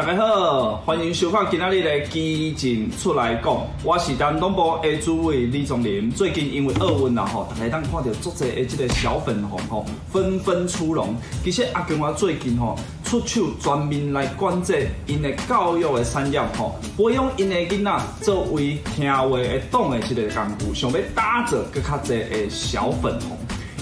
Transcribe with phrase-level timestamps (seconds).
[0.00, 3.54] 大家好，欢迎收看今仔日的基进出来讲，
[3.84, 6.10] 我是南东部的主委李宗林。
[6.10, 11.14] 最近因为奥运啦吼，大家当看到足侪的这个小粉红吼纷纷出笼。
[11.44, 23.36] 其实阿公我最近吼出手全面来管制因的教育的产业吼，培养因的囡仔作为听话的懂的这个功夫，想要打造更较侪的小粉红。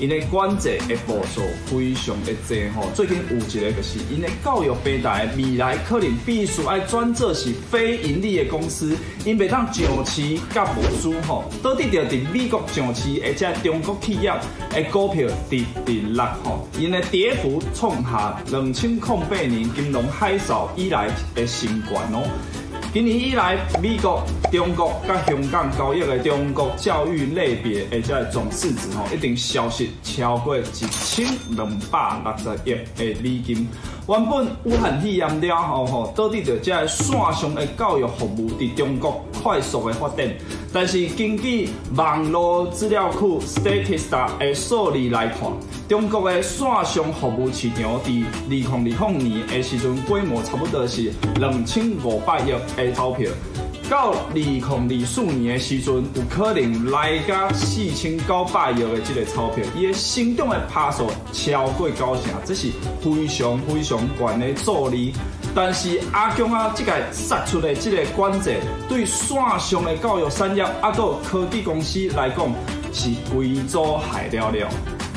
[0.00, 14.32] 因的管制的步数非常的多吼，最近有一个就是因的教育平台未来可能必须要转做是非盈利的公司，因袂当上市甲无输吼，倒伫着伫美国上市而且中国企业
[14.70, 22.28] 的股票直直落吼，因的跌幅创下两千零八年金融海啸以来的新高哦。
[22.94, 24.22] 今年以来，美国、
[24.52, 31.26] 中国甲香港交易的中国教育类别，而且总市值吼，一定消失超过一千
[31.56, 33.66] 两百六十亿的美金。
[34.06, 40.26] 原本武汉肺炎了后吼，到底着这线上的教育服务伫中国快速的发展。
[40.72, 45.52] 但是根据网络资料库 Statista 的数据来看，
[45.86, 48.66] 中国的线上服务市场伫二零
[48.98, 53.30] 二零年的时阵规模差不多是两千五百亿的钞票。
[53.90, 62.68] 到二零二四年的时阵，有可能来到四千九百亿的这个钞票，伊的成长的拍数超过九成，这是
[63.02, 65.12] 非常非常悬的助力。
[65.54, 72.52] 但是阿公啊，这个杀出的这个关键，对线上的教育产业啊，个科技公司来讲
[72.92, 74.68] 是贵州害了了。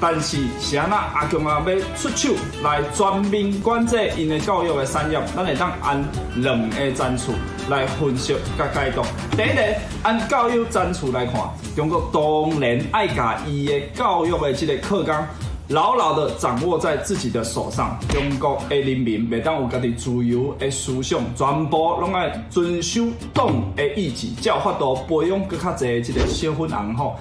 [0.00, 6.02] 但是，是安那阿强啊，要出手来全面管制因的教育的产业，咱会当按
[6.36, 7.32] 两个战处
[7.68, 9.02] 来分析甲解读。
[9.36, 9.62] 第一个，
[10.02, 11.34] 按教育战处来看，
[11.76, 15.26] 中国当然爱甲伊的教育的这个课纲
[15.68, 17.98] 牢牢的掌握在自己的手上。
[18.08, 23.02] 中国的人民袂当有家己自由的思想，全部拢爱遵守
[23.34, 27.16] 党的意志，才有法度培养更较侪这个小粉红吼。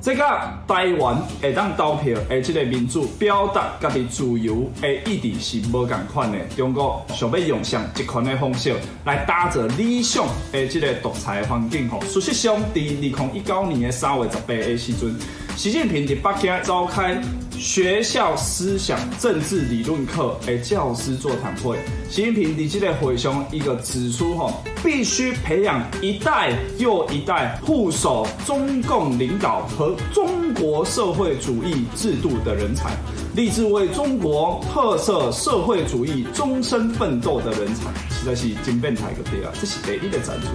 [0.00, 0.22] 这个
[0.66, 6.38] 台湾会当投票的这个民主表达家己自由的意志是无共款的。
[6.56, 8.72] 中国想要用上集权的方式
[9.04, 12.00] 来打造理想的这个独裁环境吼。
[12.02, 15.18] 事实上，伫二零一九年的三月十八的时阵，
[15.58, 17.20] 习近平在北京召开
[17.58, 21.76] 学校思想政治理论课的教师座谈会。
[22.08, 32.96] 习近平在这个会上一个指出吼，必须培养一代又一代护守中共领导和中国社会主义制度的人才，
[33.34, 39.52] 立志为中国特色社会主义终身奋斗的人才，实在是真变态个对啊！
[39.60, 40.48] 这是第一个战术。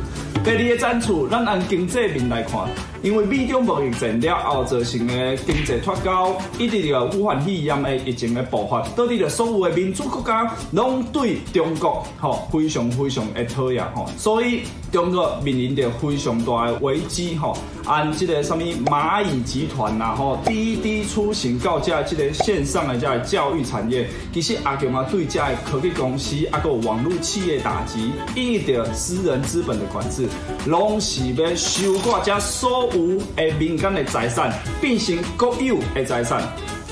[0.44, 2.68] 第二个战术，咱按经济面来看，
[3.02, 17.56] 因为美中贸易战了后造成的经济脱钩，以及这个武汉肺炎的疫情的爆发，导致了所有的民主国家拢对中国吼非常非常的讨厌吼，所以中国面临着非常大的危机吼。
[17.86, 22.34] 按这个什么蚂蚁集团呐吼，滴滴出行告价这个
[22.66, 30.28] 上的这个教育产业，其实阿强啊对这个科技公司啊个网络企业打击，以及私人资本的管制，
[30.66, 34.52] 拢是要收刮这所有的民间的财产，
[34.82, 36.42] 变成国有的财产。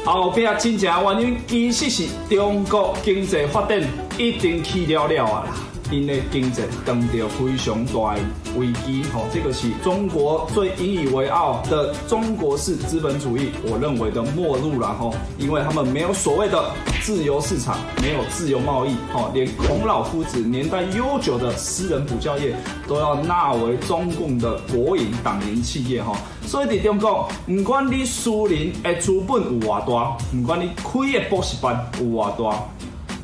[0.04, 3.80] 后边真正原因其实是中国经济发展
[4.18, 5.71] 已经起了了啊啦。
[5.92, 8.16] 因的经济遇到非常大
[8.58, 16.72] 危机，吼，这个是中国最引以为傲的中国式资本主义，我认为的末路了，吼，因为他们没有所谓的
[17.02, 22.56] 自由市场，没有自由贸易，吼，连孔老夫子年代悠久的私人补教业
[22.88, 26.16] 都要纳为中共的国营党营企业，吼，
[26.46, 32.06] 所以在中国，不管你私人的资本有多大，不管你开的补习班有
[32.38, 32.81] 多大。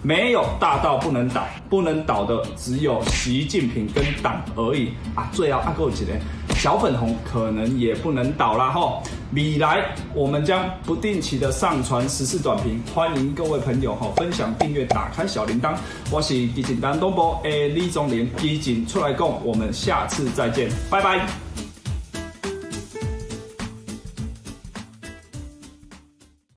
[0.07, 5.29] 没有大到不能倒，不能倒的只有习近平跟党而已啊！
[5.33, 6.21] 最后阿够几嘞？
[6.55, 9.03] 小粉红可能也不能倒了哈。
[9.33, 15.75] 未来我们将不定期的上传时事短评，欢迎各位朋友哈分享、订阅、打开小铃铛。
[16.09, 21.27] 我是基进南东波诶李宗霖，基进出来讲，我们下次再见，拜拜。